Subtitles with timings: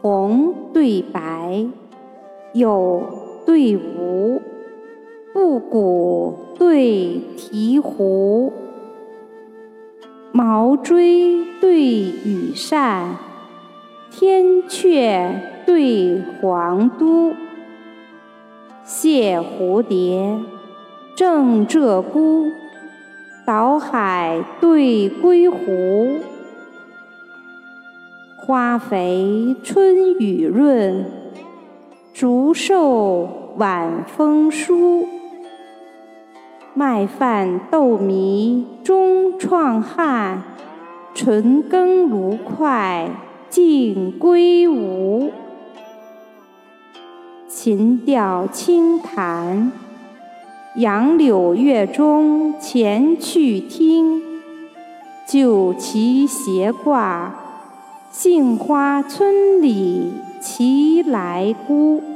[0.00, 1.66] 红对白，
[2.54, 3.02] 有
[3.44, 4.40] 对无，
[5.34, 8.50] 布谷对醍醐，
[10.32, 13.16] 毛锥对羽扇，
[14.10, 15.34] 天阙
[15.66, 17.34] 对皇都，
[18.82, 20.38] 谢蝴蝶，
[21.14, 22.50] 正鹧鸪，
[23.46, 26.20] 岛海对归湖。
[28.42, 31.04] 花肥春雨润，
[32.14, 35.06] 竹瘦晚风疏。
[36.72, 40.42] 麦饭豆糜终创汉，
[41.14, 43.10] 纯羹炉筷
[43.50, 45.30] 尽归吴。
[47.46, 49.70] 琴调清弹，
[50.76, 54.22] 杨柳月中前去听。
[55.26, 57.34] 酒旗斜挂。
[58.12, 62.09] 杏花村里齐来姑。